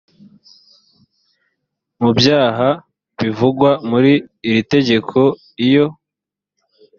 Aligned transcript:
mu 2.01 2.09
byaha 2.17 2.69
bivugwa 3.19 3.71
muri 3.89 4.13
iri 4.49 4.61
tegeko 4.73 5.19
iyo 5.67 5.85